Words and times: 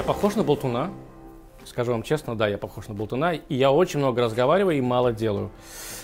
Я 0.00 0.04
похож 0.04 0.34
на 0.34 0.42
болтуна? 0.42 0.90
Скажу 1.66 1.92
вам 1.92 2.02
честно, 2.02 2.34
да, 2.34 2.48
я 2.48 2.56
похож 2.56 2.88
на 2.88 2.94
болтуна, 2.94 3.34
и 3.34 3.54
я 3.54 3.70
очень 3.70 3.98
много 3.98 4.22
разговариваю 4.22 4.78
и 4.78 4.80
мало 4.80 5.12
делаю. 5.12 5.50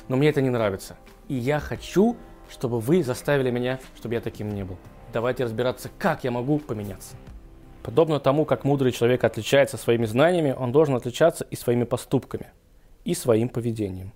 Но 0.08 0.16
мне 0.16 0.28
это 0.28 0.42
не 0.42 0.50
нравится. 0.50 0.98
И 1.28 1.34
я 1.34 1.60
хочу, 1.60 2.14
чтобы 2.50 2.78
вы 2.78 3.02
заставили 3.02 3.50
меня, 3.50 3.80
чтобы 3.96 4.14
я 4.14 4.20
таким 4.20 4.54
не 4.54 4.64
был. 4.64 4.76
Давайте 5.14 5.44
разбираться, 5.44 5.88
как 5.98 6.24
я 6.24 6.30
могу 6.30 6.58
поменяться. 6.58 7.16
Подобно 7.82 8.20
тому, 8.20 8.44
как 8.44 8.64
мудрый 8.64 8.92
человек 8.92 9.24
отличается 9.24 9.78
своими 9.78 10.04
знаниями, 10.04 10.54
он 10.54 10.72
должен 10.72 10.94
отличаться 10.94 11.46
и 11.50 11.56
своими 11.56 11.84
поступками, 11.84 12.48
и 13.06 13.14
своим 13.14 13.48
поведением. 13.48 14.12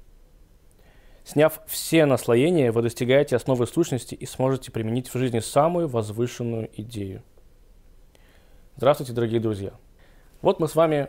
Сняв 1.24 1.59
все 1.66 2.05
наслоения, 2.05 2.70
вы 2.70 2.83
достигаете 2.83 3.34
основы 3.34 3.66
сущности 3.66 4.15
и 4.15 4.27
сможете 4.27 4.73
применить 4.73 5.09
в 5.09 5.16
жизни 5.19 5.38
самую 5.38 5.88
возвышенную 5.88 6.69
идею. 6.77 7.23
Здравствуйте, 8.77 9.12
дорогие 9.12 9.41
друзья! 9.41 9.73
Вот 10.41 10.59
мы 10.59 10.66
с 10.66 10.74
вами 10.74 11.09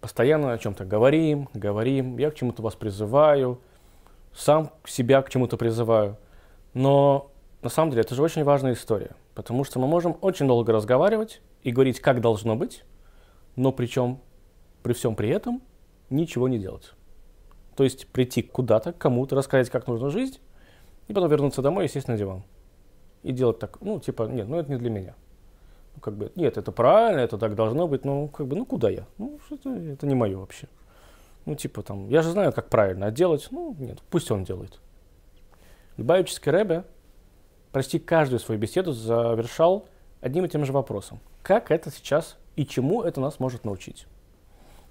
постоянно 0.00 0.52
о 0.52 0.58
чем-то 0.58 0.84
говорим, 0.84 1.48
говорим, 1.52 2.16
я 2.18 2.30
к 2.30 2.36
чему-то 2.36 2.62
вас 2.62 2.76
призываю, 2.76 3.60
сам 4.32 4.70
себя 4.86 5.20
к 5.22 5.30
чему-то 5.30 5.56
призываю. 5.56 6.16
Но 6.74 7.32
на 7.60 7.70
самом 7.70 7.90
деле 7.90 8.02
это 8.02 8.14
же 8.14 8.22
очень 8.22 8.44
важная 8.44 8.74
история, 8.74 9.16
потому 9.34 9.64
что 9.64 9.80
мы 9.80 9.88
можем 9.88 10.16
очень 10.20 10.46
долго 10.46 10.72
разговаривать 10.72 11.40
и 11.64 11.72
говорить, 11.72 11.98
как 11.98 12.20
должно 12.20 12.54
быть, 12.54 12.84
но 13.56 13.72
причем 13.72 14.20
при 14.84 14.92
всем 14.92 15.16
при 15.16 15.30
этом 15.30 15.60
ничего 16.10 16.46
не 16.46 16.58
делать. 16.58 16.92
То 17.74 17.82
есть 17.82 18.06
прийти 18.08 18.42
куда-то, 18.42 18.92
кому-то, 18.92 19.34
рассказать, 19.34 19.70
как 19.70 19.88
нужно 19.88 20.10
жить, 20.10 20.40
и 21.08 21.14
потом 21.14 21.30
вернуться 21.30 21.62
домой 21.62 21.86
и 21.86 21.88
сесть 21.88 22.06
на 22.06 22.16
диван. 22.16 22.44
И 23.24 23.32
делать 23.32 23.58
так, 23.58 23.80
ну, 23.80 23.98
типа, 23.98 24.24
нет, 24.24 24.46
ну 24.46 24.58
это 24.58 24.70
не 24.70 24.78
для 24.78 24.90
меня. 24.90 25.14
Ну, 25.98 26.00
как 26.00 26.14
бы, 26.14 26.30
нет, 26.36 26.56
это 26.56 26.70
правильно, 26.70 27.18
это 27.18 27.38
так 27.38 27.56
должно 27.56 27.88
быть, 27.88 28.04
ну, 28.04 28.28
как 28.28 28.46
бы, 28.46 28.54
ну, 28.54 28.64
куда 28.64 28.88
я? 28.88 29.04
Ну, 29.18 29.40
это, 29.50 29.68
это 29.70 30.06
не 30.06 30.14
мое 30.14 30.38
вообще. 30.38 30.68
Ну, 31.44 31.56
типа, 31.56 31.82
там, 31.82 32.08
я 32.08 32.22
же 32.22 32.30
знаю, 32.30 32.52
как 32.52 32.68
правильно 32.68 33.10
делать, 33.10 33.48
ну, 33.50 33.74
нет, 33.80 33.98
пусть 34.08 34.30
он 34.30 34.44
делает. 34.44 34.78
Любавический 35.96 36.52
Рэбе 36.52 36.84
почти 37.72 37.98
каждую 37.98 38.38
свою 38.38 38.60
беседу 38.60 38.92
завершал 38.92 39.88
одним 40.20 40.44
и 40.44 40.48
тем 40.48 40.64
же 40.64 40.72
вопросом. 40.72 41.18
Как 41.42 41.72
это 41.72 41.90
сейчас 41.90 42.36
и 42.54 42.64
чему 42.64 43.02
это 43.02 43.20
нас 43.20 43.40
может 43.40 43.64
научить? 43.64 44.06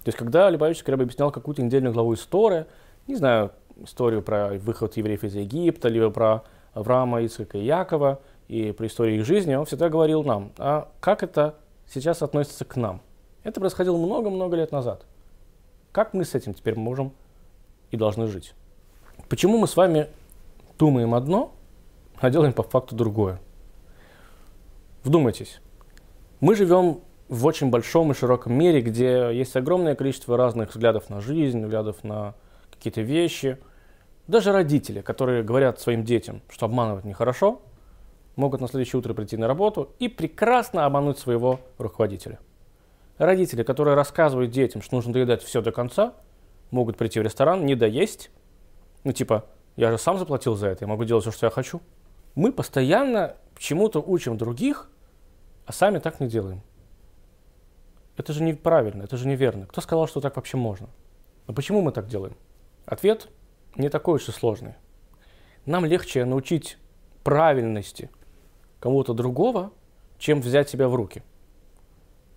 То 0.04 0.08
есть, 0.08 0.18
когда 0.18 0.50
Любавический 0.50 0.90
Рэбе 0.90 1.04
объяснял 1.04 1.30
какую-то 1.30 1.62
недельную 1.62 1.94
главу 1.94 2.12
истории, 2.12 2.66
не 3.06 3.14
знаю, 3.14 3.52
историю 3.82 4.20
про 4.20 4.48
выход 4.58 4.94
евреев 4.98 5.24
из 5.24 5.34
Египта, 5.34 5.88
либо 5.88 6.10
про 6.10 6.44
Авраама, 6.74 7.22
Ицхака 7.22 7.56
и 7.56 7.64
Якова, 7.64 8.20
и 8.48 8.72
про 8.72 8.86
историю 8.86 9.20
их 9.20 9.26
жизни, 9.26 9.54
он 9.54 9.66
всегда 9.66 9.88
говорил 9.90 10.24
нам, 10.24 10.52
а 10.58 10.90
как 11.00 11.22
это 11.22 11.56
сейчас 11.86 12.22
относится 12.22 12.64
к 12.64 12.76
нам? 12.76 13.02
Это 13.44 13.60
происходило 13.60 13.96
много-много 13.96 14.56
лет 14.56 14.72
назад. 14.72 15.04
Как 15.92 16.14
мы 16.14 16.24
с 16.24 16.34
этим 16.34 16.54
теперь 16.54 16.74
можем 16.74 17.12
и 17.90 17.96
должны 17.96 18.26
жить? 18.26 18.54
Почему 19.28 19.58
мы 19.58 19.66
с 19.66 19.76
вами 19.76 20.08
думаем 20.78 21.14
одно, 21.14 21.52
а 22.18 22.30
делаем 22.30 22.52
по 22.52 22.62
факту 22.62 22.96
другое? 22.96 23.40
Вдумайтесь. 25.04 25.60
Мы 26.40 26.54
живем 26.54 27.00
в 27.28 27.44
очень 27.44 27.70
большом 27.70 28.10
и 28.12 28.14
широком 28.14 28.54
мире, 28.54 28.80
где 28.80 29.30
есть 29.32 29.54
огромное 29.56 29.94
количество 29.94 30.36
разных 30.36 30.70
взглядов 30.70 31.10
на 31.10 31.20
жизнь, 31.20 31.62
взглядов 31.62 32.02
на 32.02 32.34
какие-то 32.70 33.02
вещи. 33.02 33.58
Даже 34.26 34.52
родители, 34.52 35.00
которые 35.02 35.42
говорят 35.42 35.80
своим 35.80 36.04
детям, 36.04 36.42
что 36.48 36.66
обманывать 36.66 37.04
нехорошо, 37.04 37.60
могут 38.38 38.60
на 38.60 38.68
следующее 38.68 39.00
утро 39.00 39.14
прийти 39.14 39.36
на 39.36 39.48
работу 39.48 39.94
и 39.98 40.08
прекрасно 40.08 40.86
обмануть 40.86 41.18
своего 41.18 41.60
руководителя. 41.76 42.38
Родители, 43.18 43.64
которые 43.64 43.96
рассказывают 43.96 44.52
детям, 44.52 44.80
что 44.80 44.94
нужно 44.94 45.12
доедать 45.12 45.42
все 45.42 45.60
до 45.60 45.72
конца, 45.72 46.14
могут 46.70 46.96
прийти 46.96 47.18
в 47.18 47.24
ресторан, 47.24 47.66
не 47.66 47.74
доесть. 47.74 48.30
Ну, 49.02 49.12
типа, 49.12 49.46
я 49.74 49.90
же 49.90 49.98
сам 49.98 50.18
заплатил 50.18 50.54
за 50.54 50.68
это, 50.68 50.84
я 50.84 50.88
могу 50.88 51.04
делать 51.04 51.24
все, 51.24 51.32
что 51.32 51.46
я 51.46 51.50
хочу. 51.50 51.82
Мы 52.36 52.52
постоянно 52.52 53.34
чему-то 53.58 54.00
учим 54.00 54.36
других, 54.36 54.88
а 55.66 55.72
сами 55.72 55.98
так 55.98 56.20
не 56.20 56.28
делаем. 56.28 56.62
Это 58.16 58.32
же 58.32 58.44
неправильно, 58.44 59.02
это 59.02 59.16
же 59.16 59.26
неверно. 59.26 59.66
Кто 59.66 59.80
сказал, 59.80 60.06
что 60.06 60.20
так 60.20 60.36
вообще 60.36 60.56
можно? 60.56 60.88
Но 61.48 61.54
почему 61.54 61.80
мы 61.80 61.90
так 61.90 62.06
делаем? 62.06 62.36
Ответ 62.86 63.28
не 63.74 63.88
такой 63.88 64.16
уж 64.16 64.28
и 64.28 64.32
сложный. 64.32 64.74
Нам 65.66 65.84
легче 65.84 66.24
научить 66.24 66.78
правильности 67.24 68.10
кому-то 68.80 69.14
другого, 69.14 69.70
чем 70.18 70.40
взять 70.40 70.68
себя 70.68 70.88
в 70.88 70.94
руки 70.94 71.22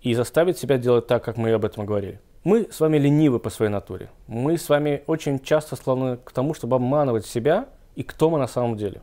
и 0.02 0.14
заставить 0.14 0.58
себя 0.58 0.78
делать 0.78 1.06
так, 1.06 1.24
как 1.24 1.36
мы 1.36 1.52
об 1.52 1.64
этом 1.64 1.86
говорили. 1.86 2.20
Мы 2.44 2.68
с 2.72 2.80
вами 2.80 2.98
ленивы 2.98 3.38
по 3.38 3.50
своей 3.50 3.70
натуре. 3.70 4.10
Мы 4.26 4.58
с 4.58 4.68
вами 4.68 5.04
очень 5.06 5.38
часто 5.38 5.76
склонны 5.76 6.16
к 6.16 6.32
тому, 6.32 6.54
чтобы 6.54 6.76
обманывать 6.76 7.24
себя 7.24 7.68
и 7.94 8.02
кто 8.02 8.30
мы 8.30 8.38
на 8.38 8.48
самом 8.48 8.76
деле. 8.76 9.00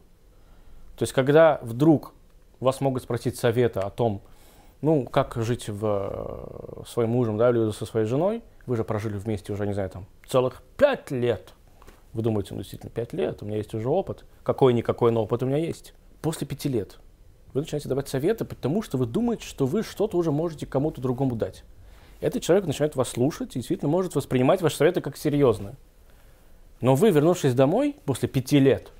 То 0.97 1.03
есть, 1.03 1.13
когда 1.13 1.59
вдруг 1.61 2.13
вас 2.59 2.81
могут 2.81 3.03
спросить 3.03 3.37
совета 3.37 3.79
о 3.79 3.89
том, 3.89 4.21
ну, 4.81 5.05
как 5.05 5.35
жить 5.37 5.69
в, 5.69 5.85
э, 5.85 6.83
своим 6.85 7.11
мужем, 7.11 7.37
да, 7.37 7.49
или 7.49 7.71
со 7.71 7.85
своей 7.85 8.05
женой, 8.05 8.43
вы 8.65 8.75
же 8.75 8.83
прожили 8.83 9.17
вместе 9.17 9.53
уже, 9.53 9.65
не 9.65 9.73
знаю, 9.73 9.89
там, 9.89 10.05
целых 10.27 10.61
пять 10.75 11.09
лет. 11.11 11.53
Вы 12.11 12.23
думаете, 12.23 12.53
ну, 12.53 12.57
действительно, 12.57 12.89
пять 12.89 13.13
лет, 13.13 13.41
у 13.41 13.45
меня 13.45 13.57
есть 13.57 13.73
уже 13.73 13.87
опыт. 13.87 14.25
Какой-никакой, 14.43 15.11
но 15.11 15.23
опыт 15.23 15.43
у 15.43 15.45
меня 15.45 15.57
есть. 15.57 15.93
После 16.21 16.45
пяти 16.45 16.67
лет 16.67 16.99
вы 17.53 17.61
начинаете 17.61 17.89
давать 17.89 18.07
советы, 18.07 18.45
потому 18.45 18.81
что 18.81 18.97
вы 18.97 19.05
думаете, 19.05 19.45
что 19.45 19.65
вы 19.65 19.83
что-то 19.83 20.17
уже 20.17 20.31
можете 20.31 20.65
кому-то 20.65 21.01
другому 21.01 21.35
дать. 21.35 21.63
Этот 22.21 22.43
человек 22.43 22.67
начинает 22.67 22.95
вас 22.95 23.09
слушать 23.09 23.55
и 23.55 23.59
действительно 23.59 23.89
может 23.89 24.15
воспринимать 24.15 24.61
ваши 24.61 24.75
советы 24.75 25.01
как 25.01 25.17
серьезные. 25.17 25.75
Но 26.81 26.95
вы, 26.95 27.09
вернувшись 27.11 27.53
домой 27.53 27.95
после 28.05 28.29
пяти 28.29 28.59
лет, 28.59 28.91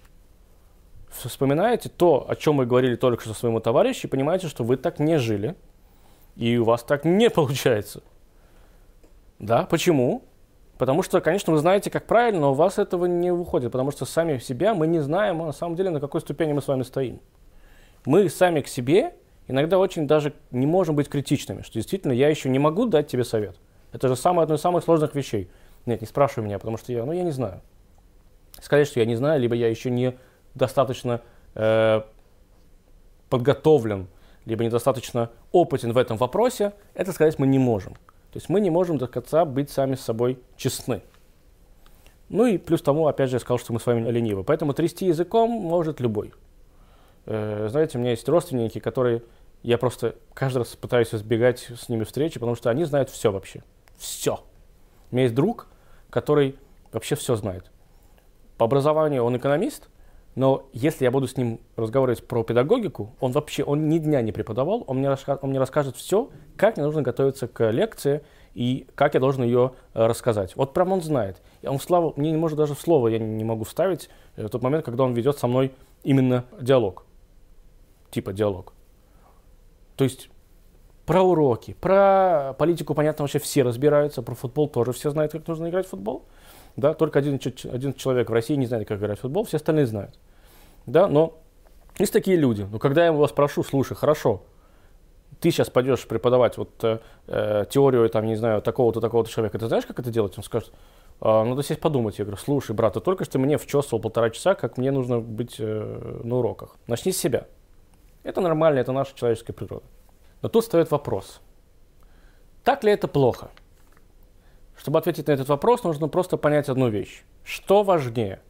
вспоминаете 1.09 1.89
то, 1.89 2.25
о 2.29 2.35
чем 2.35 2.55
мы 2.55 2.65
говорили 2.65 2.95
только 2.95 3.23
что 3.23 3.33
своему 3.33 3.59
товарищу, 3.59 4.07
и 4.07 4.09
понимаете, 4.09 4.47
что 4.47 4.63
вы 4.63 4.77
так 4.77 4.99
не 4.99 5.17
жили, 5.19 5.55
и 6.35 6.57
у 6.57 6.63
вас 6.65 6.83
так 6.83 7.05
не 7.05 7.29
получается. 7.29 8.01
Да, 9.37 9.63
почему? 9.63 10.23
Потому 10.77 11.03
что, 11.03 11.19
конечно, 11.21 11.53
вы 11.53 11.59
знаете, 11.59 11.89
как 11.89 12.05
правильно, 12.05 12.41
но 12.41 12.51
у 12.51 12.55
вас 12.55 12.79
этого 12.79 13.05
не 13.05 13.31
выходит, 13.31 13.71
потому 13.71 13.91
что 13.91 14.05
сами 14.05 14.37
себя 14.39 14.73
мы 14.73 14.87
не 14.87 14.99
знаем, 14.99 15.41
а 15.41 15.45
на 15.45 15.51
самом 15.51 15.75
деле, 15.75 15.89
на 15.89 15.99
какой 15.99 16.21
ступени 16.21 16.53
мы 16.53 16.61
с 16.61 16.67
вами 16.67 16.83
стоим 16.83 17.19
мы 18.05 18.29
сами 18.29 18.61
к 18.61 18.67
себе 18.67 19.13
иногда 19.49 19.77
очень 19.77 20.07
даже 20.07 20.33
не 20.51 20.65
можем 20.65 20.95
быть 20.95 21.09
критичными, 21.09 21.63
что 21.63 21.73
действительно 21.73 22.13
я 22.13 22.29
еще 22.29 22.49
не 22.49 22.59
могу 22.59 22.85
дать 22.85 23.07
тебе 23.07 23.25
совет. 23.25 23.57
Это 23.91 24.07
же 24.07 24.15
самое, 24.15 24.43
одно 24.43 24.55
из 24.55 24.61
самых 24.61 24.83
сложных 24.83 25.15
вещей. 25.15 25.49
Нет, 25.85 26.01
не 26.01 26.07
спрашивай 26.07 26.45
меня, 26.45 26.59
потому 26.59 26.77
что 26.77 26.93
я, 26.93 27.03
ну, 27.03 27.11
я 27.11 27.23
не 27.23 27.31
знаю. 27.31 27.61
Сказать, 28.61 28.87
что 28.87 28.99
я 28.99 29.05
не 29.05 29.15
знаю, 29.15 29.41
либо 29.41 29.55
я 29.55 29.67
еще 29.67 29.89
не 29.89 30.15
достаточно 30.53 31.21
э, 31.55 32.01
подготовлен, 33.29 34.07
либо 34.45 34.63
недостаточно 34.63 35.31
опытен 35.51 35.93
в 35.93 35.97
этом 35.97 36.17
вопросе, 36.17 36.73
это 36.93 37.11
сказать 37.11 37.39
мы 37.39 37.47
не 37.47 37.59
можем. 37.59 37.93
То 37.93 38.37
есть 38.37 38.49
мы 38.49 38.61
не 38.61 38.69
можем 38.69 38.97
до 38.97 39.07
конца 39.07 39.45
быть 39.45 39.71
сами 39.71 39.95
с 39.95 40.01
собой 40.01 40.39
честны. 40.55 41.01
Ну 42.29 42.45
и 42.45 42.59
плюс 42.59 42.83
тому, 42.83 43.07
опять 43.07 43.31
же, 43.31 43.37
я 43.37 43.39
сказал, 43.39 43.57
что 43.57 43.73
мы 43.73 43.79
с 43.79 43.85
вами 43.87 44.07
ленивы. 44.11 44.43
Поэтому 44.43 44.73
трясти 44.73 45.07
языком 45.07 45.49
может 45.49 45.99
любой. 45.99 46.33
Э, 47.29 47.67
знаете, 47.69 47.97
у 47.97 48.01
меня 48.01 48.11
есть 48.11 48.27
родственники, 48.27 48.79
которые 48.79 49.21
я 49.61 49.77
просто 49.77 50.15
каждый 50.33 50.59
раз 50.59 50.69
пытаюсь 50.69 51.13
избегать 51.13 51.59
с 51.59 51.87
ними 51.87 52.03
встречи, 52.03 52.39
потому 52.39 52.55
что 52.55 52.71
они 52.71 52.85
знают 52.85 53.11
все 53.11 53.31
вообще. 53.31 53.63
Все. 53.97 54.39
У 55.11 55.15
меня 55.15 55.23
есть 55.23 55.35
друг, 55.35 55.67
который 56.09 56.57
вообще 56.91 57.15
все 57.15 57.35
знает. 57.35 57.69
По 58.57 58.65
образованию 58.65 59.23
он 59.23 59.37
экономист, 59.37 59.89
но 60.33 60.67
если 60.73 61.03
я 61.03 61.11
буду 61.11 61.27
с 61.27 61.37
ним 61.37 61.59
разговаривать 61.75 62.25
про 62.25 62.43
педагогику, 62.43 63.13
он 63.19 63.31
вообще, 63.31 63.63
он 63.63 63.89
ни 63.89 63.99
дня 63.99 64.23
не 64.23 64.31
преподавал, 64.31 64.83
он 64.87 64.97
мне, 64.97 65.09
расскажет, 65.09 65.43
он 65.43 65.51
мне 65.51 65.59
расскажет 65.59 65.97
все, 65.97 66.31
как 66.57 66.77
мне 66.77 66.85
нужно 66.85 67.03
готовиться 67.03 67.47
к 67.47 67.69
лекции 67.69 68.23
и 68.55 68.87
как 68.95 69.13
я 69.13 69.19
должен 69.19 69.43
ее 69.43 69.73
э, 69.93 70.07
рассказать. 70.07 70.55
Вот 70.55 70.73
прям 70.73 70.91
он 70.91 71.03
знает. 71.03 71.43
Он 71.61 71.79
славу, 71.79 72.11
мне 72.15 72.31
не 72.31 72.37
может 72.37 72.57
даже 72.57 72.73
в 72.73 72.81
слово 72.81 73.09
я 73.09 73.19
не 73.19 73.43
могу 73.43 73.65
вставить 73.65 74.09
в 74.35 74.49
тот 74.49 74.63
момент, 74.63 74.83
когда 74.83 75.03
он 75.03 75.13
ведет 75.13 75.37
со 75.37 75.45
мной 75.45 75.73
именно 76.03 76.45
диалог 76.59 77.05
типа 78.11 78.33
диалог. 78.33 78.73
То 79.95 80.03
есть 80.03 80.29
про 81.05 81.21
уроки, 81.21 81.75
про 81.79 82.53
политику, 82.57 82.93
понятно, 82.93 83.23
вообще 83.23 83.39
все 83.39 83.63
разбираются, 83.63 84.21
про 84.21 84.35
футбол 84.35 84.67
тоже 84.67 84.93
все 84.93 85.09
знают, 85.09 85.31
как 85.31 85.47
нужно 85.47 85.69
играть 85.69 85.87
в 85.87 85.89
футбол. 85.89 86.25
Да, 86.75 86.93
только 86.93 87.19
один, 87.19 87.39
один 87.71 87.93
человек 87.93 88.29
в 88.29 88.33
России 88.33 88.55
не 88.55 88.67
знает, 88.67 88.87
как 88.87 88.99
играть 88.99 89.17
в 89.17 89.21
футбол, 89.21 89.43
все 89.43 89.57
остальные 89.57 89.87
знают. 89.87 90.19
Да, 90.85 91.07
но 91.07 91.37
есть 91.97 92.13
такие 92.13 92.37
люди. 92.37 92.65
Но 92.71 92.79
когда 92.79 93.05
я 93.05 93.11
вас 93.11 93.31
прошу, 93.31 93.63
слушай, 93.63 93.95
хорошо, 93.95 94.43
ты 95.39 95.51
сейчас 95.51 95.69
пойдешь 95.69 96.07
преподавать 96.07 96.57
вот 96.57 96.71
э, 96.83 96.99
э, 97.27 97.65
теорию, 97.69 98.09
там, 98.09 98.25
не 98.25 98.35
знаю, 98.35 98.61
такого-то, 98.61 99.01
такого-то 99.01 99.29
человека, 99.29 99.57
ты 99.57 99.67
знаешь, 99.67 99.85
как 99.85 99.99
это 99.99 100.11
делать? 100.11 100.37
Он 100.37 100.43
скажет, 100.43 100.71
а, 101.21 101.43
надо 101.43 101.63
сесть 101.63 101.81
подумать. 101.81 102.17
Я 102.19 102.25
говорю, 102.25 102.37
слушай, 102.37 102.75
брат, 102.75 102.93
ты 102.93 102.99
только 102.99 103.25
что 103.25 103.39
мне 103.39 103.57
вчесывал 103.57 103.99
полтора 104.01 104.29
часа, 104.29 104.55
как 104.55 104.77
мне 104.77 104.91
нужно 104.91 105.19
быть 105.19 105.55
э, 105.59 106.21
на 106.23 106.37
уроках. 106.37 106.75
Начни 106.87 107.11
с 107.11 107.17
себя. 107.17 107.47
Это 108.23 108.41
нормально, 108.41 108.79
это 108.79 108.91
наша 108.91 109.15
человеческая 109.15 109.53
природа. 109.53 109.85
Но 110.41 110.49
тут 110.49 110.63
встает 110.63 110.91
вопрос. 110.91 111.41
Так 112.63 112.83
ли 112.83 112.91
это 112.91 113.07
плохо? 113.07 113.49
Чтобы 114.77 114.99
ответить 114.99 115.27
на 115.27 115.33
этот 115.33 115.49
вопрос, 115.49 115.83
нужно 115.83 116.07
просто 116.07 116.37
понять 116.37 116.69
одну 116.69 116.89
вещь. 116.89 117.23
Что 117.43 117.83
важнее? 117.83 118.41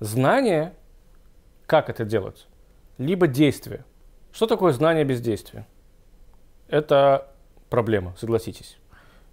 Знание, 0.00 0.74
как 1.66 1.88
это 1.88 2.04
делать, 2.04 2.46
либо 2.98 3.26
действие. 3.26 3.84
Что 4.32 4.46
такое 4.46 4.72
знание 4.72 5.04
без 5.04 5.20
действия? 5.20 5.66
Это 6.68 7.28
проблема, 7.70 8.14
согласитесь. 8.18 8.78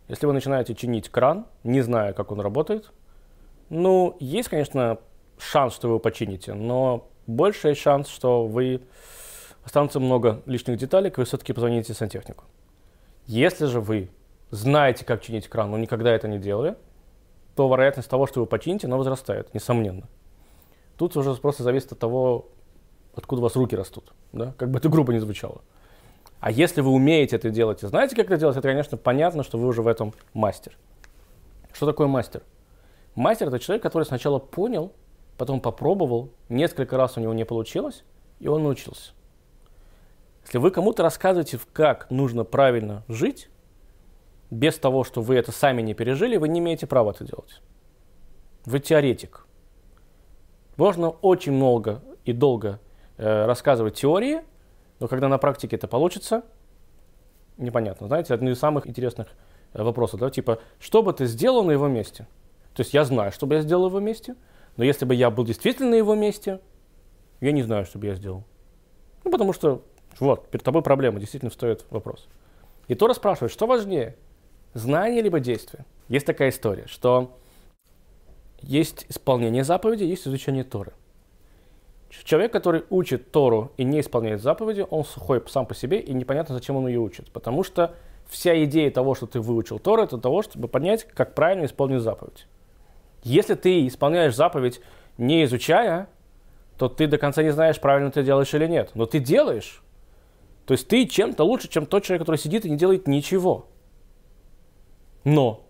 Если 0.07 0.25
вы 0.25 0.33
начинаете 0.33 0.75
чинить 0.75 1.09
кран, 1.09 1.45
не 1.63 1.81
зная, 1.81 2.13
как 2.13 2.31
он 2.31 2.41
работает, 2.41 2.91
ну, 3.69 4.15
есть, 4.19 4.49
конечно, 4.49 4.99
шанс, 5.37 5.73
что 5.73 5.87
вы 5.87 5.91
его 5.93 5.99
почините, 5.99 6.53
но 6.53 7.09
больший 7.27 7.75
шанс, 7.75 8.07
что 8.09 8.45
вы 8.45 8.81
останется 9.63 9.99
много 9.99 10.41
лишних 10.45 10.77
деталей, 10.77 11.11
вы 11.15 11.25
все-таки 11.25 11.53
позвоните 11.53 11.93
сантехнику. 11.93 12.45
Если 13.27 13.65
же 13.65 13.79
вы 13.79 14.09
знаете, 14.49 15.05
как 15.05 15.21
чинить 15.21 15.47
кран, 15.47 15.71
но 15.71 15.77
никогда 15.77 16.11
это 16.11 16.27
не 16.27 16.39
делали, 16.39 16.75
то 17.55 17.69
вероятность 17.69 18.09
того, 18.09 18.27
что 18.27 18.41
вы 18.41 18.45
почините, 18.45 18.87
она 18.87 18.97
возрастает, 18.97 19.53
несомненно. 19.53 20.07
Тут 20.97 21.15
уже 21.15 21.33
просто 21.35 21.63
зависит 21.63 21.91
от 21.91 21.99
того, 21.99 22.49
откуда 23.15 23.41
у 23.41 23.43
вас 23.43 23.55
руки 23.55 23.75
растут, 23.75 24.13
да? 24.33 24.53
как 24.57 24.69
бы 24.69 24.79
это 24.79 24.89
грубо 24.89 25.13
не 25.13 25.19
звучало. 25.19 25.61
А 26.39 26.51
если 26.51 26.81
вы 26.81 26.91
умеете 26.91 27.35
это 27.35 27.49
делать 27.49 27.83
и 27.83 27.87
знаете, 27.87 28.15
как 28.15 28.25
это 28.25 28.37
делать, 28.37 28.57
это, 28.57 28.67
конечно, 28.67 28.97
понятно, 28.97 29.43
что 29.43 29.57
вы 29.57 29.67
уже 29.67 29.81
в 29.81 29.87
этом 29.87 30.13
мастер. 30.33 30.77
Что 31.71 31.85
такое 31.85 32.07
мастер? 32.07 32.41
Мастер– 33.15 33.47
это 33.49 33.59
человек, 33.59 33.83
который 33.83 34.03
сначала 34.03 34.39
понял, 34.39 34.91
потом 35.37 35.59
попробовал, 35.59 36.31
несколько 36.49 36.97
раз 36.97 37.17
у 37.17 37.21
него 37.21 37.33
не 37.33 37.45
получилось, 37.45 38.03
и 38.39 38.47
он 38.47 38.63
научился. 38.63 39.11
Если 40.43 40.57
вы 40.57 40.71
кому-то 40.71 41.03
рассказываете, 41.03 41.59
как 41.73 42.09
нужно 42.09 42.43
правильно 42.43 43.03
жить, 43.07 43.49
без 44.49 44.77
того, 44.77 45.03
что 45.03 45.21
вы 45.21 45.35
это 45.35 45.51
сами 45.51 45.81
не 45.81 45.93
пережили, 45.93 46.37
вы 46.37 46.49
не 46.49 46.59
имеете 46.59 46.87
права 46.87 47.11
это 47.11 47.23
делать. 47.23 47.61
Вы 48.65 48.79
теоретик. 48.79 49.45
Можно 50.75 51.09
очень 51.09 51.53
много 51.53 52.01
и 52.25 52.33
долго 52.33 52.79
э, 53.17 53.45
рассказывать 53.45 53.95
теории, 53.95 54.41
но 54.99 55.07
когда 55.07 55.27
на 55.27 55.37
практике 55.37 55.77
это 55.77 55.87
получится, 55.87 56.43
непонятно. 57.57 58.07
Знаете, 58.07 58.33
один 58.33 58.49
из 58.49 58.59
самых 58.59 58.87
интересных 58.87 59.27
э, 59.73 59.83
вопросов, 59.83 60.19
да, 60.19 60.29
типа, 60.29 60.59
что 60.79 61.01
бы 61.01 61.13
ты 61.13 61.25
сделал 61.25 61.63
на 61.63 61.71
его 61.71 61.87
месте? 61.87 62.27
То 62.73 62.81
есть 62.81 62.93
я 62.93 63.03
знаю, 63.03 63.31
что 63.31 63.47
бы 63.47 63.55
я 63.55 63.61
сделал 63.61 63.83
на 63.83 63.87
его 63.87 63.99
месте, 63.99 64.35
но 64.77 64.83
если 64.83 65.05
бы 65.05 65.15
я 65.15 65.29
был 65.29 65.45
действительно 65.45 65.91
на 65.91 65.95
его 65.95 66.15
месте, 66.15 66.59
я 67.39 67.51
не 67.51 67.63
знаю, 67.63 67.85
что 67.85 67.99
бы 67.99 68.07
я 68.07 68.15
сделал. 68.15 68.43
Ну, 69.23 69.31
потому 69.31 69.53
что, 69.53 69.83
вот, 70.19 70.49
перед 70.49 70.63
тобой 70.63 70.81
проблема, 70.81 71.19
действительно 71.19 71.49
встает 71.49 71.85
вопрос. 71.89 72.27
И 72.87 72.95
Тора 72.95 73.13
спрашивает, 73.13 73.51
что 73.51 73.67
важнее, 73.67 74.15
знание 74.73 75.21
либо 75.21 75.39
действие? 75.39 75.85
Есть 76.07 76.25
такая 76.25 76.49
история, 76.49 76.87
что 76.87 77.37
есть 78.61 79.05
исполнение 79.09 79.63
заповеди, 79.63 80.03
есть 80.03 80.27
изучение 80.27 80.63
Торы. 80.63 80.93
Человек, 82.09 82.51
который 82.51 82.83
учит 82.89 83.31
Тору 83.31 83.71
и 83.77 83.85
не 83.85 84.01
исполняет 84.01 84.41
заповеди, 84.41 84.85
он 84.89 85.05
сухой 85.05 85.41
сам 85.47 85.65
по 85.65 85.73
себе, 85.73 85.99
и 85.99 86.13
непонятно, 86.13 86.53
зачем 86.53 86.75
он 86.75 86.87
ее 86.87 86.99
учит. 86.99 87.31
Потому 87.31 87.63
что 87.63 87.95
вся 88.27 88.61
идея 88.65 88.91
того, 88.91 89.15
что 89.15 89.27
ты 89.27 89.39
выучил 89.39 89.79
Тору, 89.79 90.03
это 90.03 90.17
того, 90.17 90.41
чтобы 90.41 90.67
понять, 90.67 91.05
как 91.05 91.33
правильно 91.33 91.65
исполнить 91.65 92.01
заповедь. 92.01 92.47
Если 93.23 93.53
ты 93.53 93.87
исполняешь 93.87 94.35
заповедь, 94.35 94.81
не 95.17 95.45
изучая, 95.45 96.07
то 96.77 96.89
ты 96.89 97.07
до 97.07 97.17
конца 97.17 97.43
не 97.43 97.51
знаешь, 97.51 97.79
правильно 97.79 98.11
ты 98.11 98.23
делаешь 98.23 98.53
или 98.53 98.67
нет. 98.67 98.91
Но 98.95 99.05
ты 99.05 99.19
делаешь. 99.19 99.81
То 100.65 100.73
есть 100.73 100.87
ты 100.87 101.05
чем-то 101.05 101.43
лучше, 101.43 101.67
чем 101.67 101.85
тот 101.85 102.03
человек, 102.03 102.21
который 102.21 102.37
сидит 102.37 102.65
и 102.65 102.69
не 102.69 102.77
делает 102.77 103.07
ничего. 103.07 103.67
Но, 105.23 105.65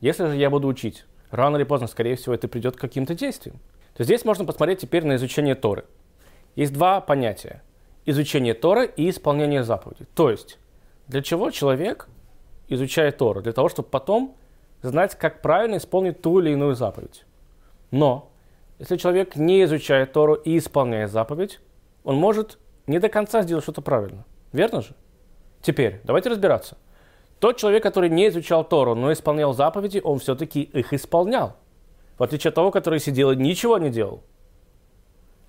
если 0.00 0.26
же 0.26 0.36
я 0.36 0.50
буду 0.50 0.68
учить, 0.68 1.04
рано 1.30 1.56
или 1.56 1.64
поздно, 1.64 1.86
скорее 1.86 2.16
всего, 2.16 2.34
это 2.34 2.48
придет 2.48 2.76
к 2.76 2.80
каким-то 2.80 3.14
действиям. 3.14 3.58
То 3.94 4.04
здесь 4.04 4.24
можно 4.24 4.44
посмотреть 4.44 4.80
теперь 4.80 5.04
на 5.04 5.16
изучение 5.16 5.54
Торы. 5.54 5.84
Есть 6.56 6.72
два 6.72 7.00
понятия. 7.00 7.62
Изучение 8.06 8.54
Торы 8.54 8.90
и 8.96 9.10
исполнение 9.10 9.62
заповедей. 9.64 10.06
То 10.14 10.30
есть, 10.30 10.58
для 11.08 11.22
чего 11.22 11.50
человек 11.50 12.08
изучает 12.68 13.18
Тору? 13.18 13.42
Для 13.42 13.52
того, 13.52 13.68
чтобы 13.68 13.88
потом 13.88 14.36
знать, 14.82 15.14
как 15.16 15.42
правильно 15.42 15.76
исполнить 15.76 16.20
ту 16.20 16.40
или 16.40 16.50
иную 16.50 16.74
заповедь. 16.74 17.24
Но, 17.90 18.30
если 18.78 18.96
человек 18.96 19.36
не 19.36 19.64
изучает 19.64 20.12
Тору 20.12 20.34
и 20.34 20.58
исполняет 20.58 21.10
заповедь, 21.10 21.60
он 22.04 22.16
может 22.16 22.58
не 22.88 22.98
до 22.98 23.08
конца 23.08 23.42
сделать 23.42 23.64
что-то 23.64 23.82
правильно. 23.82 24.24
Верно 24.52 24.82
же? 24.82 24.94
Теперь, 25.62 26.00
давайте 26.04 26.30
разбираться. 26.30 26.76
Тот 27.38 27.56
человек, 27.56 27.82
который 27.82 28.10
не 28.10 28.28
изучал 28.28 28.64
Тору, 28.64 28.94
но 28.94 29.12
исполнял 29.12 29.52
заповеди, 29.52 30.00
он 30.02 30.18
все-таки 30.18 30.62
их 30.62 30.92
исполнял. 30.92 31.56
В 32.18 32.22
отличие 32.22 32.48
от 32.48 32.56
того, 32.56 32.70
который 32.70 32.98
сидел 32.98 33.30
и 33.30 33.36
ничего 33.36 33.78
не 33.78 33.90
делал. 33.90 34.22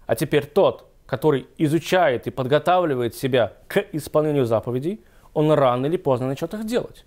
А 0.05 0.15
теперь 0.15 0.45
тот, 0.45 0.85
который 1.05 1.47
изучает 1.57 2.27
и 2.27 2.31
подготавливает 2.31 3.15
себя 3.15 3.53
к 3.67 3.83
исполнению 3.91 4.45
заповедей, 4.45 5.03
он 5.33 5.51
рано 5.51 5.87
или 5.87 5.97
поздно 5.97 6.27
начнет 6.27 6.53
их 6.53 6.65
делать. 6.65 7.05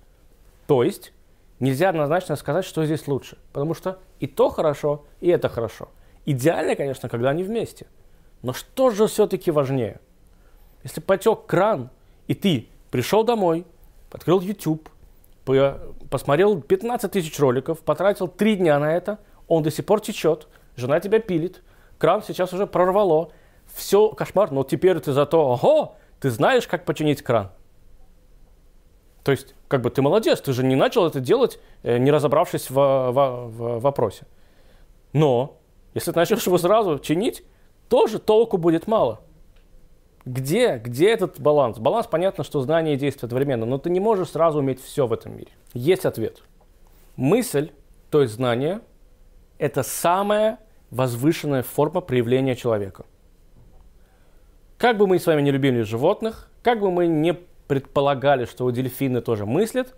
То 0.67 0.83
есть 0.83 1.13
нельзя 1.61 1.91
однозначно 1.91 2.35
сказать, 2.37 2.65
что 2.65 2.85
здесь 2.85 3.07
лучше. 3.07 3.39
Потому 3.53 3.75
что 3.75 3.99
и 4.19 4.27
то 4.27 4.49
хорошо, 4.49 5.05
и 5.21 5.29
это 5.29 5.49
хорошо. 5.49 5.89
Идеально, 6.27 6.75
конечно, 6.75 7.09
когда 7.09 7.31
они 7.31 7.43
вместе. 7.43 7.87
Но 8.43 8.53
что 8.53 8.91
же 8.91 9.07
все-таки 9.07 9.51
важнее? 9.51 10.01
Если 10.83 11.01
потек 11.01 11.47
кран, 11.47 11.91
и 12.27 12.35
ты 12.35 12.69
пришел 12.91 13.25
домой, 13.25 13.67
открыл 14.11 14.41
YouTube, 14.41 14.89
посмотрел 16.11 16.61
15 16.61 17.11
тысяч 17.11 17.39
роликов, 17.39 17.81
потратил 17.81 18.29
3 18.29 18.57
дня 18.57 18.79
на 18.79 18.95
это, 18.95 19.19
он 19.49 19.63
до 19.63 19.71
сих 19.71 19.87
пор 19.87 20.01
течет, 20.01 20.49
жена 20.77 21.01
тебя 21.01 21.19
пилит, 21.19 21.63
кран 21.99 22.23
сейчас 22.23 22.53
уже 22.53 22.67
прорвало, 22.67 23.33
все 23.75 24.09
кошмар, 24.11 24.51
но 24.51 24.65
теперь 24.65 24.99
ты 25.01 25.13
зато, 25.13 25.41
ого, 25.41 25.97
ты 26.21 26.31
знаешь, 26.31 26.67
как 26.67 26.85
починить 26.85 27.23
кран. 27.23 27.51
То 29.25 29.31
есть, 29.31 29.55
как 29.69 29.83
бы 29.83 29.91
ты 29.91 30.03
молодец, 30.03 30.41
ты 30.41 30.53
же 30.53 30.65
не 30.65 30.75
начал 30.75 31.07
это 31.07 31.21
делать, 31.21 31.61
э, 31.83 31.99
не 31.99 32.11
разобравшись 32.11 32.71
в, 32.71 32.75
в, 32.75 33.49
в 33.49 33.81
вопросе. 33.81 34.27
Но, 35.13 35.59
если 35.95 36.11
ты 36.11 36.19
начнешь 36.19 36.45
его 36.47 36.59
сразу 36.59 36.99
чинить, 36.99 37.45
тоже 37.89 38.19
толку 38.19 38.57
будет 38.57 38.87
мало. 38.87 39.21
Где, 40.25 40.79
где 40.79 41.11
этот 41.11 41.41
баланс? 41.41 41.79
Баланс, 41.79 42.07
понятно, 42.07 42.45
что 42.45 42.61
знание 42.61 42.95
и 42.95 42.99
действие 42.99 43.27
одновременно, 43.27 43.67
но 43.67 43.79
ты 43.79 43.91
не 43.91 44.01
можешь 44.01 44.31
сразу 44.31 44.61
уметь 44.61 44.81
все 44.81 45.07
в 45.07 45.13
этом 45.13 45.37
мире. 45.37 45.51
Есть 45.75 46.05
ответ. 46.05 46.43
Мысль, 47.17 47.71
то 48.11 48.23
есть 48.23 48.35
знание, 48.35 48.81
это 49.59 49.83
самая 49.83 50.59
возвышенная 50.91 51.63
форма 51.63 52.01
проявления 52.01 52.55
человека. 52.55 53.05
Как 54.79 54.97
бы 54.97 55.07
мы 55.07 55.19
с 55.19 55.27
вами 55.27 55.43
не 55.43 55.51
любили 55.51 55.83
животных, 55.83 56.51
как 56.63 56.81
бы 56.81 56.91
мы 56.91 57.07
не 57.07 57.35
предполагали, 57.35 58.45
что 58.45 58.71
дельфины 58.71 59.21
тоже 59.21 59.47
мыслят, 59.47 59.95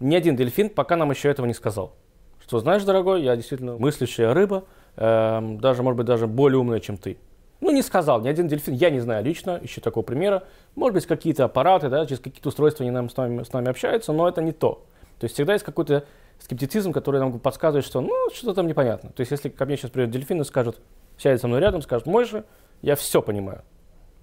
ни 0.00 0.14
один 0.14 0.36
дельфин 0.36 0.70
пока 0.70 0.96
нам 0.96 1.10
еще 1.10 1.28
этого 1.28 1.46
не 1.46 1.54
сказал. 1.54 1.94
Что, 2.40 2.58
знаешь, 2.58 2.84
дорогой, 2.84 3.22
я 3.22 3.36
действительно 3.36 3.76
мыслящая 3.78 4.34
рыба, 4.34 4.64
э, 4.96 5.56
даже, 5.60 5.82
может 5.82 5.96
быть, 5.96 6.06
даже 6.06 6.26
более 6.26 6.58
умная, 6.58 6.80
чем 6.80 6.96
ты. 6.98 7.16
Ну, 7.64 7.70
не 7.70 7.80
сказал 7.80 8.20
ни 8.20 8.28
один 8.28 8.46
дельфин, 8.46 8.74
я 8.74 8.90
не 8.90 9.00
знаю 9.00 9.24
лично, 9.24 9.58
еще 9.62 9.80
такого 9.80 10.04
примера. 10.04 10.42
Может 10.74 10.96
быть, 10.96 11.06
какие-то 11.06 11.44
аппараты, 11.44 11.88
да, 11.88 12.04
через 12.04 12.20
какие-то 12.20 12.50
устройства 12.50 12.84
они 12.84 12.90
нам, 12.90 13.08
с, 13.08 13.16
нами, 13.16 13.42
с 13.42 13.54
нами 13.54 13.70
общаются, 13.70 14.12
но 14.12 14.28
это 14.28 14.42
не 14.42 14.52
то. 14.52 14.84
То 15.18 15.24
есть 15.24 15.34
всегда 15.34 15.54
есть 15.54 15.64
какой-то 15.64 16.04
скептицизм, 16.40 16.92
который 16.92 17.20
нам 17.20 17.40
подсказывает, 17.40 17.86
что 17.86 18.02
ну, 18.02 18.28
что-то 18.34 18.52
там 18.52 18.66
непонятно. 18.66 19.12
То 19.12 19.20
есть 19.20 19.32
если 19.32 19.48
ко 19.48 19.64
мне 19.64 19.78
сейчас 19.78 19.92
придет 19.92 20.10
дельфин 20.10 20.42
и 20.42 20.44
скажет, 20.44 20.78
сядет 21.16 21.40
со 21.40 21.48
мной 21.48 21.60
рядом, 21.60 21.80
скажет, 21.80 22.06
мой 22.06 22.26
же, 22.26 22.44
я 22.82 22.96
все 22.96 23.22
понимаю. 23.22 23.62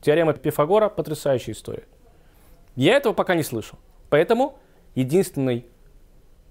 Теорема 0.01 0.33
Пифагора– 0.33 0.89
потрясающая 0.89 1.55
история. 1.55 1.86
Я 2.75 2.95
этого 2.95 3.13
пока 3.13 3.33
не 3.33 3.41
слышу. 3.41 3.75
Поэтому 4.12 4.60
единственный, 4.93 5.65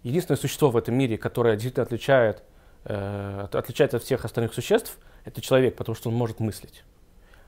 единственное 0.02 0.38
существо 0.38 0.70
в 0.70 0.76
этом 0.76 0.96
мире, 0.96 1.18
которое 1.18 1.54
действительно 1.54 1.84
отличает, 1.84 2.42
э, 2.82 3.46
отличается 3.52 3.98
от 3.98 4.02
всех 4.02 4.24
остальных 4.24 4.54
существ– 4.54 4.98
это 5.24 5.40
человек, 5.40 5.76
потому 5.76 5.94
что 5.94 6.08
он 6.08 6.16
может 6.16 6.40
мыслить, 6.40 6.84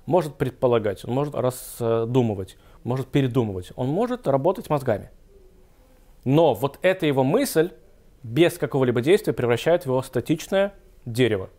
может 0.07 0.37
предполагать, 0.37 1.05
он 1.05 1.15
может 1.15 1.35
раздумывать, 1.35 2.57
может 2.85 3.09
передумывать, 3.09 3.73
он 3.77 3.89
может 3.89 4.27
работать 4.27 4.69
мозгами. 4.71 5.11
Но 6.25 6.55
вот 6.55 6.79
эта 6.83 7.07
его 7.07 7.25
мысль 7.25 7.71
без 8.23 8.59
какого-либо 8.59 9.01
действия 9.01 9.33
превращает 9.33 9.85
его 9.85 10.01
в 10.01 10.07
статичное 10.07 10.75
дерево. 11.05 11.51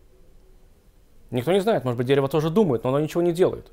Никто 1.30 1.52
не 1.52 1.60
знает, 1.60 1.84
может 1.84 1.98
быть, 1.98 2.06
дерево 2.06 2.28
тоже 2.28 2.50
думает, 2.50 2.84
но 2.84 2.90
оно 2.90 3.00
ничего 3.00 3.22
не 3.22 3.32
делает. 3.32 3.72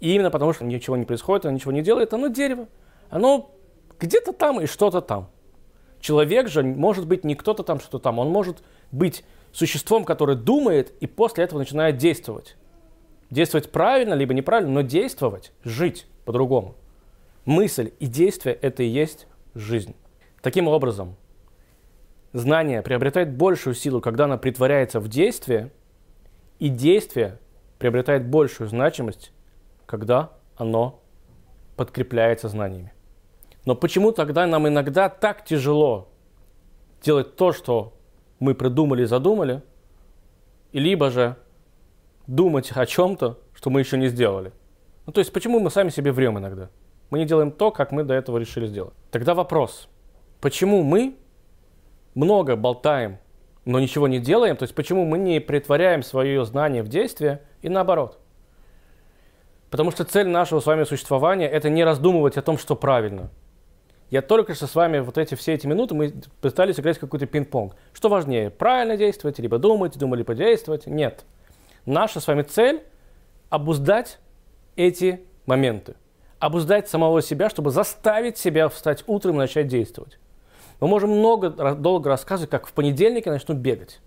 И 0.00 0.14
именно 0.14 0.30
потому, 0.30 0.52
что 0.52 0.64
ничего 0.64 0.96
не 0.96 1.04
происходит, 1.04 1.46
оно 1.46 1.54
ничего 1.54 1.72
не 1.72 1.82
делает, 1.82 2.12
оно 2.12 2.28
дерево. 2.28 2.68
Оно 3.10 3.50
где-то 3.98 4.32
там 4.32 4.60
и 4.60 4.66
что-то 4.66 5.00
там. 5.00 5.30
Человек 6.00 6.48
же 6.48 6.62
может 6.62 7.06
быть 7.06 7.24
не 7.24 7.34
кто-то 7.34 7.62
там, 7.62 7.80
что-то 7.80 7.98
там. 7.98 8.18
Он 8.18 8.28
может 8.28 8.62
быть 8.92 9.24
существом, 9.56 10.04
которое 10.04 10.36
думает 10.36 10.92
и 11.00 11.06
после 11.06 11.44
этого 11.44 11.58
начинает 11.58 11.96
действовать. 11.96 12.56
Действовать 13.30 13.72
правильно, 13.72 14.14
либо 14.14 14.34
неправильно, 14.34 14.70
но 14.70 14.80
действовать, 14.82 15.52
жить 15.64 16.06
по-другому. 16.24 16.74
Мысль 17.44 17.92
и 17.98 18.06
действие– 18.06 18.54
это 18.62 18.82
и 18.82 18.86
есть 18.86 19.26
жизнь. 19.54 19.94
Таким 20.42 20.68
образом, 20.68 21.16
знание 22.32 22.82
приобретает 22.82 23.34
большую 23.34 23.74
силу, 23.74 24.00
когда 24.00 24.24
оно 24.24 24.36
притворяется 24.36 25.00
в 25.00 25.08
действие, 25.08 25.70
и 26.58 26.68
действие 26.68 27.38
приобретает 27.78 28.28
большую 28.28 28.68
значимость, 28.68 29.32
когда 29.86 30.32
оно 30.56 31.00
подкрепляется 31.76 32.48
знаниями. 32.48 32.92
Но 33.64 33.74
почему 33.74 34.12
тогда 34.12 34.46
нам 34.46 34.68
иногда 34.68 35.08
так 35.08 35.44
тяжело 35.44 36.08
делать 37.02 37.36
то, 37.36 37.52
что 37.52 37.95
мы 38.38 38.54
придумали 38.54 39.02
и 39.02 39.06
задумали, 39.06 39.62
либо 40.72 41.10
же 41.10 41.36
думать 42.26 42.70
о 42.74 42.86
чем-то, 42.86 43.38
что 43.54 43.70
мы 43.70 43.80
еще 43.80 43.96
не 43.96 44.08
сделали? 44.08 44.52
Ну, 45.06 45.12
то 45.12 45.20
есть, 45.20 45.32
почему 45.32 45.60
мы 45.60 45.70
сами 45.70 45.90
себе 45.90 46.12
врем 46.12 46.38
иногда? 46.38 46.68
Мы 47.10 47.18
не 47.18 47.24
делаем 47.24 47.52
то, 47.52 47.70
как 47.70 47.92
мы 47.92 48.02
до 48.02 48.14
этого 48.14 48.38
решили 48.38 48.66
сделать. 48.66 48.94
Тогда 49.10 49.34
вопрос, 49.34 49.88
почему 50.40 50.82
мы 50.82 51.16
много 52.14 52.56
болтаем, 52.56 53.18
но 53.64 53.78
ничего 53.78 54.08
не 54.08 54.18
делаем? 54.18 54.56
То 54.56 54.64
есть, 54.64 54.74
почему 54.74 55.04
мы 55.04 55.18
не 55.18 55.40
притворяем 55.40 56.02
свое 56.02 56.44
знание 56.44 56.82
в 56.82 56.88
действие 56.88 57.42
и 57.62 57.68
наоборот? 57.68 58.18
Потому 59.70 59.90
что 59.90 60.04
цель 60.04 60.28
нашего 60.28 60.60
с 60.60 60.66
вами 60.66 60.84
существования– 60.84 61.48
это 61.50 61.68
не 61.70 61.84
раздумывать 61.84 62.36
о 62.36 62.42
том, 62.42 62.58
что 62.58 62.76
правильно. 62.76 63.30
Я 64.10 64.22
только 64.22 64.54
что 64.54 64.66
с 64.66 64.74
вами 64.74 65.00
вот 65.00 65.18
эти 65.18 65.34
все 65.34 65.54
эти 65.54 65.66
минуты 65.66 65.94
мы 65.94 66.14
пытались 66.40 66.78
играть 66.78 66.98
какой-то 66.98 67.26
пинг-понг. 67.26 67.74
Что 67.92 68.08
важнее, 68.08 68.50
правильно 68.50 68.96
действовать, 68.96 69.38
либо 69.40 69.58
думать, 69.58 69.98
думали 69.98 70.22
подействовать? 70.22 70.86
Нет. 70.86 71.24
Наша 71.86 72.20
с 72.20 72.26
вами 72.26 72.42
цель– 72.42 72.82
обуздать 73.50 74.18
эти 74.76 75.22
моменты. 75.46 75.96
Обуздать 76.38 76.88
самого 76.88 77.20
себя, 77.20 77.50
чтобы 77.50 77.70
заставить 77.70 78.38
себя 78.38 78.68
встать 78.68 79.02
утром 79.06 79.36
и 79.36 79.38
начать 79.38 79.66
действовать. 79.66 80.18
Мы 80.80 80.86
можем 80.86 81.10
много, 81.10 81.50
долго 81.74 82.08
рассказывать, 82.10 82.50
как 82.50 82.66
в 82.66 82.72
понедельник 82.72 83.26
я 83.26 83.32
начну 83.32 83.54
бегать. 83.54 84.00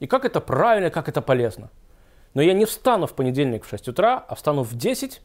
И 0.00 0.06
как 0.06 0.24
это 0.24 0.40
правильно, 0.40 0.90
как 0.90 1.08
это 1.08 1.20
полезно. 1.20 1.70
Но 2.34 2.42
я 2.42 2.54
не 2.54 2.64
встану 2.64 3.06
в 3.06 3.12
понедельник 3.12 3.64
в 3.64 3.68
6 3.68 3.88
утра, 3.88 4.24
а 4.26 4.34
встану 4.34 4.62
в 4.62 4.74
10, 4.74 5.20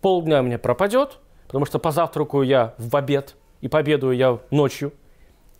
полдня 0.00 0.40
у 0.40 0.44
меня 0.44 0.58
пропадет, 0.58 1.18
потому 1.46 1.66
что 1.66 1.78
позавтракаю 1.78 2.44
я 2.44 2.74
в 2.78 2.94
обед 2.96 3.36
и 3.60 3.68
победую 3.68 4.16
я 4.16 4.38
ночью, 4.50 4.92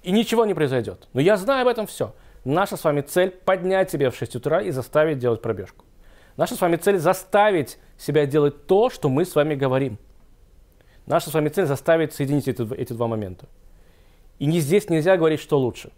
и 0.03 0.13
ничего 0.13 0.45
не 0.45 0.55
произойдет. 0.55 1.09
Но 1.13 1.21
я 1.21 1.37
знаю 1.37 1.63
об 1.63 1.69
этом 1.69 1.87
все. 1.87 2.15
Наша 2.45 2.77
с 2.77 2.85
вами 2.85 3.01
цель 3.01 3.31
поднять 3.31 3.91
себя 3.91 4.11
в 4.11 4.17
6 4.17 4.37
утра 4.37 4.61
и 4.61 4.71
заставить 4.71 5.19
делать 5.19 5.41
пробежку. 5.41 5.85
Наша 6.37 6.55
с 6.57 6.61
вами 6.61 6.77
цель 6.77 6.99
заставить 6.99 7.79
себя 7.97 8.27
делать 8.27 8.67
то, 8.67 8.91
что 8.91 9.09
мы 9.09 9.25
с 9.25 9.35
вами 9.35 9.55
говорим. 9.55 9.99
Наша 11.07 11.31
с 11.31 11.35
вами 11.35 11.49
цель 11.49 11.67
заставить 11.67 12.13
соединить 12.13 12.49
эти, 12.49 12.75
эти 12.75 12.93
два 12.93 13.07
момента. 13.07 13.47
И 14.39 14.47
не 14.47 14.61
здесь 14.61 14.91
нельзя 14.91 15.17
говорить, 15.17 15.41
что 15.41 15.59
лучше. 15.59 15.93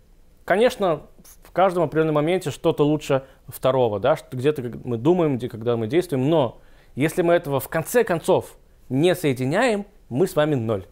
Конечно, 0.44 1.02
в 1.42 1.50
каждом 1.52 1.84
определенном 1.84 2.16
моменте 2.16 2.50
что-то 2.50 2.84
лучше 2.84 3.24
второго, 3.48 3.98
да, 3.98 4.16
где-то 4.30 4.62
мы 4.84 4.98
думаем, 4.98 5.38
где, 5.38 5.48
когда 5.48 5.76
мы 5.76 5.88
действуем, 5.88 6.28
но 6.28 6.60
если 6.94 7.22
мы 7.22 7.34
этого 7.34 7.58
в 7.58 7.68
конце 7.68 8.04
концов 8.04 8.56
не 8.88 9.14
соединяем, 9.14 9.86
мы 10.08 10.26
с 10.26 10.36
вами 10.36 10.54
ноль. 10.54 10.86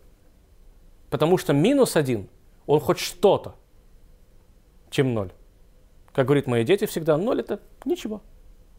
Потому 1.10 1.38
что 1.38 1.52
минус 1.52 1.96
один, 1.96 2.28
он 2.66 2.80
хоть 2.80 2.98
что-то, 2.98 3.54
чем 4.90 5.14
ноль. 5.14 5.30
Как 6.12 6.26
говорят 6.26 6.46
мои 6.46 6.64
дети 6.64 6.86
всегда, 6.86 7.16
ноль 7.16 7.40
это 7.40 7.60
ничего. 7.84 8.20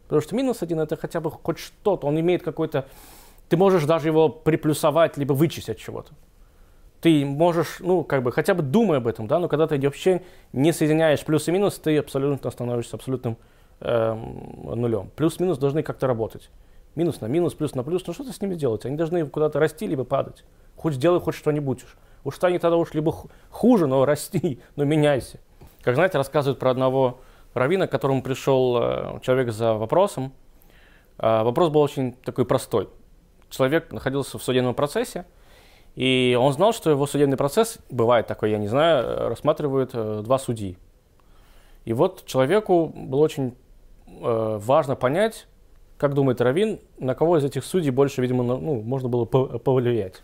Потому 0.04 0.22
что 0.22 0.34
минус 0.34 0.62
один 0.62 0.80
это 0.80 0.96
хотя 0.96 1.20
бы 1.20 1.30
хоть 1.30 1.58
что-то, 1.58 2.06
он 2.06 2.18
имеет 2.20 2.42
какой-то... 2.42 2.86
Ты 3.48 3.56
можешь 3.56 3.84
даже 3.84 4.08
его 4.08 4.28
приплюсовать, 4.28 5.16
либо 5.16 5.32
вычесть 5.32 5.68
от 5.68 5.78
чего-то. 5.78 6.12
Ты 7.00 7.24
можешь, 7.24 7.78
ну, 7.80 8.02
как 8.02 8.22
бы, 8.22 8.32
хотя 8.32 8.54
бы 8.54 8.62
думай 8.62 8.98
об 8.98 9.06
этом, 9.06 9.26
да, 9.26 9.38
но 9.38 9.48
когда 9.48 9.66
ты 9.66 9.78
вообще 9.78 10.22
не 10.52 10.72
соединяешь 10.72 11.24
плюс 11.24 11.46
и 11.46 11.52
минус, 11.52 11.78
ты 11.78 11.98
абсолютно 11.98 12.50
становишься 12.50 12.96
абсолютным 12.96 13.36
эм, 13.80 14.80
нулем. 14.80 15.10
Плюс-минус 15.14 15.58
должны 15.58 15.82
как-то 15.82 16.06
работать. 16.06 16.50
Минус 16.96 17.20
на 17.20 17.26
минус, 17.26 17.54
плюс 17.54 17.74
на 17.74 17.84
плюс, 17.84 18.06
ну 18.06 18.14
что 18.14 18.24
ты 18.24 18.32
с 18.32 18.40
ними 18.40 18.54
делать? 18.54 18.86
Они 18.86 18.96
должны 18.96 19.24
куда-то 19.26 19.60
расти, 19.60 19.86
либо 19.86 20.04
падать. 20.04 20.44
Хоть 20.76 20.94
сделай 20.94 21.20
хоть 21.20 21.34
что-нибудь 21.34 21.84
уж. 21.84 21.96
Уж 22.24 22.38
тогда 22.38 22.76
уж 22.76 22.94
либо 22.94 23.14
хуже, 23.50 23.86
но 23.86 24.04
расти, 24.04 24.60
но 24.76 24.84
меняйся. 24.84 25.38
Как 25.82 25.94
знаете, 25.94 26.18
рассказывают 26.18 26.58
про 26.58 26.70
одного 26.70 27.20
равина, 27.52 27.86
к 27.86 27.90
которому 27.90 28.22
пришел 28.22 28.78
э, 28.80 29.20
человек 29.22 29.52
за 29.52 29.74
вопросом. 29.74 30.32
Э, 31.18 31.42
вопрос 31.42 31.70
был 31.70 31.82
очень 31.82 32.14
такой 32.14 32.46
простой. 32.46 32.88
Человек 33.50 33.92
находился 33.92 34.38
в 34.38 34.42
судебном 34.42 34.74
процессе, 34.74 35.26
и 35.94 36.36
он 36.40 36.52
знал, 36.54 36.72
что 36.72 36.90
его 36.90 37.06
судебный 37.06 37.36
процесс, 37.36 37.78
бывает 37.90 38.26
такой, 38.26 38.50
я 38.50 38.58
не 38.58 38.68
знаю, 38.68 39.04
э, 39.04 39.28
рассматривают 39.28 39.92
два 40.24 40.38
судьи. 40.38 40.78
И 41.84 41.92
вот 41.92 42.24
человеку 42.24 42.86
было 42.86 43.20
очень 43.20 43.54
важно 44.06 44.96
понять, 44.96 45.46
как 45.98 46.14
думает 46.14 46.40
Равин, 46.40 46.80
на 46.98 47.14
кого 47.14 47.38
из 47.38 47.44
этих 47.44 47.64
судей 47.64 47.90
больше, 47.90 48.22
видимо, 48.22 48.42
ну, 48.44 48.80
можно 48.82 49.08
было 49.08 49.24
повлиять. 49.24 50.22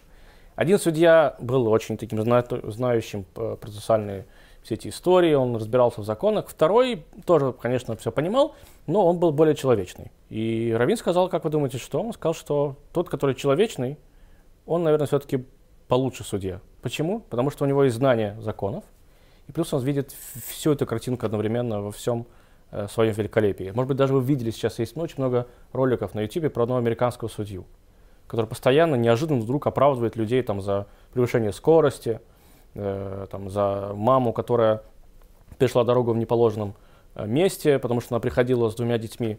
Один 0.55 0.79
судья 0.79 1.37
был 1.41 1.67
очень 1.69 1.97
таким 1.97 2.21
знающим 2.23 3.25
процессуальные 3.35 4.27
все 4.63 4.75
эти 4.75 4.89
истории, 4.89 5.35
он 5.35 5.57
разбирался 5.57 6.03
в 6.03 6.05
законах. 6.05 6.47
Второй 6.49 7.05
тоже, 7.27 7.53
конечно, 7.53 7.97
все 7.97 8.13
понимал, 8.13 8.55
но 8.87 9.05
он 9.07 9.19
был 9.19 9.33
более 9.33 9.57
человечный. 9.57 10.13
И 10.31 10.73
Равин 10.77 10.97
сказал, 10.97 11.29
как 11.29 11.45
вы 11.45 11.51
думаете, 11.51 11.79
что? 11.79 12.01
Он 12.01 12.13
сказал, 12.13 12.35
что 12.35 12.77
тот, 12.93 13.09
который 13.09 13.35
человечный, 13.35 13.99
он, 14.65 14.85
наверное, 14.85 15.07
все-таки 15.07 15.45
получше 15.89 16.23
судья. 16.23 16.61
Почему? 16.81 17.21
Потому 17.21 17.51
что 17.51 17.65
у 17.65 17.69
него 17.69 17.85
есть 17.85 17.97
знание 17.97 18.41
законов, 18.41 18.85
и 19.49 19.53
плюс 19.53 19.73
он 19.75 19.83
видит 19.83 20.15
всю 20.47 20.73
эту 20.73 20.87
картинку 20.87 21.27
одновременно 21.27 21.81
во 21.81 21.91
всем 21.91 22.27
э, 22.73 22.89
своем 22.89 23.13
великолепии. 23.13 23.71
Может 23.75 23.89
быть, 23.89 23.97
даже 23.97 24.15
вы 24.15 24.23
видели, 24.23 24.51
сейчас 24.51 24.79
есть 24.79 24.97
очень 24.97 25.17
много 25.19 25.47
роликов 25.73 26.15
на 26.15 26.21
YouTube 26.21 26.53
про 26.53 26.65
одного 26.65 26.79
американского 26.79 27.29
судью, 27.29 27.65
который 28.27 28.47
постоянно, 28.47 28.97
неожиданно 28.97 29.41
вдруг 29.41 29.67
оправдывает 29.67 30.17
людей 30.17 30.43
там, 30.43 30.61
за 30.61 30.87
превышение 31.13 31.53
скорости, 31.53 32.21
э, 32.75 33.27
там, 33.31 33.49
за 33.49 33.93
маму, 33.95 34.33
которая 34.33 34.83
перешла 35.59 35.85
дорогу 35.85 36.13
в 36.13 36.17
неположенном 36.17 36.75
э, 37.15 37.27
месте, 37.27 37.79
потому 37.79 38.01
что 38.01 38.15
она 38.15 38.21
приходила 38.21 38.69
с 38.69 38.75
двумя 38.75 38.99
детьми, 38.99 39.39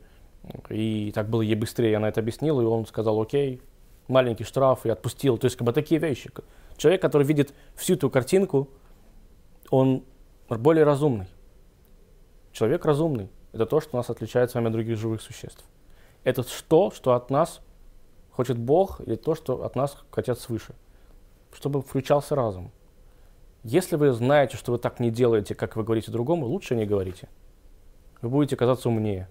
и 0.69 1.11
так 1.13 1.29
было 1.29 1.41
ей 1.41 1.55
быстрее, 1.55 1.97
она 1.97 2.09
это 2.09 2.19
объяснила, 2.19 2.61
и 2.61 2.65
он 2.65 2.85
сказал, 2.85 3.21
окей, 3.21 3.61
маленький 4.07 4.43
штраф, 4.43 4.85
и 4.85 4.89
отпустил. 4.89 5.37
То 5.37 5.45
есть, 5.45 5.55
как 5.55 5.65
бы 5.65 5.73
такие 5.73 5.99
вещи. 5.99 6.29
Человек, 6.77 7.01
который 7.01 7.25
видит 7.25 7.53
всю 7.75 7.93
эту 7.93 8.09
картинку, 8.09 8.69
он 9.69 10.03
более 10.49 10.83
разумный. 10.83 11.27
Человек 12.53 12.86
разумный. 12.86 13.29
Это 13.51 13.65
то, 13.65 13.81
что 13.81 13.98
нас 13.98 14.10
отличает 14.10 14.51
с 14.51 14.53
вами 14.53 14.67
от 14.67 14.74
других 14.74 14.98
живых 14.98 15.22
существ. 15.22 15.65
Это 16.24 16.43
то, 16.69 16.91
что 16.91 17.13
от 17.13 17.29
нас 17.29 17.62
хочет 18.31 18.57
Бог, 18.57 19.01
или 19.01 19.15
то, 19.15 19.36
что 19.36 19.65
от 19.65 19.75
нас 19.75 19.98
хотят 20.12 20.39
свыше. 20.39 20.75
Чтобы 21.51 21.81
включался 21.81 22.36
разум. 22.36 22.72
Если 23.63 23.95
вы 23.95 24.12
знаете, 24.12 24.55
что 24.55 24.72
вы 24.72 24.77
так 24.77 25.00
не 25.00 25.10
делаете, 25.10 25.55
как 25.55 25.75
вы 25.75 25.83
говорите 25.83 26.12
другому, 26.12 26.45
лучше 26.45 26.75
не 26.75 26.86
говорите. 26.86 27.27
Вы 28.22 28.29
будете 28.29 28.55
казаться 28.55 28.88
умнее. 28.88 29.29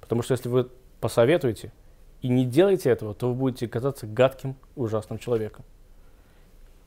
Потому 0.00 0.22
что 0.22 0.32
если 0.32 0.48
вы 0.48 0.68
посоветуете 1.00 1.72
и 2.20 2.28
не 2.28 2.44
делаете 2.44 2.90
этого, 2.90 3.14
то 3.14 3.28
вы 3.28 3.34
будете 3.34 3.68
казаться 3.68 4.06
гадким, 4.06 4.56
ужасным 4.74 5.18
человеком. 5.18 5.64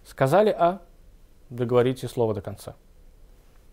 Сказали 0.03 0.49
А, 0.49 0.81
договорите 1.49 2.07
слово 2.07 2.33
до 2.33 2.41
конца. 2.41 2.75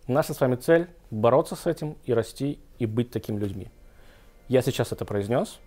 Наша 0.07 0.33
с 0.33 0.39
вами 0.39 0.55
цель– 0.55 0.87
бороться 1.11 1.57
с 1.57 1.67
этим 1.67 1.97
и 2.05 2.13
расти, 2.13 2.59
и 2.79 2.85
быть 2.85 3.11
такими 3.11 3.37
людьми. 3.37 3.67
Я 4.47 4.61
сейчас 4.61 4.93
это 4.93 5.03
произнес, 5.03 5.59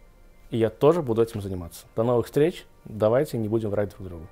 и 0.49 0.57
я 0.57 0.71
тоже 0.71 1.03
буду 1.03 1.23
этим 1.23 1.43
заниматься. 1.43 1.85
До 1.95 2.05
новых 2.05 2.25
встреч. 2.25 2.65
Давайте 2.87 3.37
не 3.37 3.49
будем 3.49 3.69
врать 3.69 3.91
друг 3.91 4.09
другу. 4.09 4.27